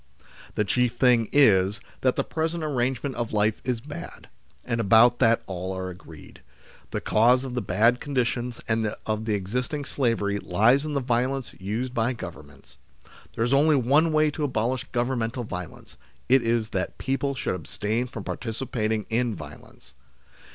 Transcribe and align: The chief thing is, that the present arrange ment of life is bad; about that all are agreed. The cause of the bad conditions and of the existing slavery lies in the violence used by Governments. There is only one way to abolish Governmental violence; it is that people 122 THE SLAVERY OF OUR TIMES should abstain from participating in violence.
The 0.55 0.63
chief 0.65 0.95
thing 0.95 1.29
is, 1.31 1.79
that 1.99 2.15
the 2.15 2.23
present 2.23 2.63
arrange 2.63 3.03
ment 3.03 3.13
of 3.13 3.31
life 3.33 3.61
is 3.63 3.79
bad; 3.81 4.29
about 4.65 5.19
that 5.19 5.43
all 5.45 5.73
are 5.77 5.91
agreed. 5.91 6.41
The 6.89 6.99
cause 7.01 7.45
of 7.45 7.53
the 7.53 7.61
bad 7.61 7.99
conditions 7.99 8.59
and 8.67 8.95
of 9.05 9.25
the 9.25 9.35
existing 9.35 9.85
slavery 9.85 10.39
lies 10.39 10.85
in 10.85 10.95
the 10.95 11.01
violence 11.01 11.53
used 11.59 11.93
by 11.93 12.13
Governments. 12.13 12.77
There 13.35 13.43
is 13.43 13.53
only 13.53 13.75
one 13.75 14.11
way 14.11 14.31
to 14.31 14.43
abolish 14.43 14.85
Governmental 14.91 15.43
violence; 15.43 15.97
it 16.27 16.41
is 16.41 16.71
that 16.71 16.97
people 16.97 17.33
122 17.35 17.37
THE 17.37 17.67
SLAVERY 17.71 18.01
OF 18.01 18.07
OUR 18.07 18.07
TIMES 18.07 18.07
should 18.07 18.07
abstain 18.07 18.07
from 18.07 18.23
participating 18.23 19.05
in 19.11 19.35
violence. 19.35 19.93